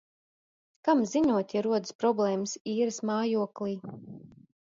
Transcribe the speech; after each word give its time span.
Kam 0.87 1.03
ziņot, 1.09 1.53
ja 1.57 1.61
rodas 1.67 1.93
problēmas 2.03 2.55
īres 2.73 2.99
mājoklī? 3.11 3.77